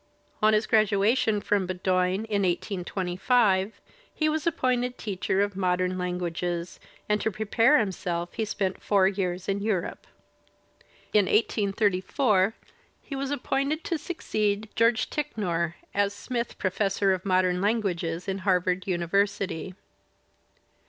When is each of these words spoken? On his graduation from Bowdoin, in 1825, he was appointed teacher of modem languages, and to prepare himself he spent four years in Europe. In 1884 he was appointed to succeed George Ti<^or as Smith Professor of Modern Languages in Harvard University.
On 0.41 0.53
his 0.53 0.65
graduation 0.65 1.41
from 1.41 1.67
Bowdoin, 1.67 2.25
in 2.25 2.41
1825, 2.41 3.79
he 4.11 4.27
was 4.29 4.47
appointed 4.47 4.97
teacher 4.97 5.41
of 5.41 5.55
modem 5.55 5.95
languages, 5.95 6.79
and 7.07 7.21
to 7.21 7.29
prepare 7.29 7.77
himself 7.77 8.33
he 8.33 8.43
spent 8.43 8.81
four 8.81 9.07
years 9.07 9.47
in 9.47 9.61
Europe. 9.61 10.07
In 11.13 11.25
1884 11.25 12.55
he 13.03 13.15
was 13.15 13.29
appointed 13.29 13.83
to 13.83 13.99
succeed 13.99 14.69
George 14.75 15.07
Ti<^or 15.11 15.75
as 15.93 16.15
Smith 16.15 16.57
Professor 16.57 17.13
of 17.13 17.23
Modern 17.23 17.61
Languages 17.61 18.27
in 18.27 18.39
Harvard 18.39 18.87
University. 18.87 19.75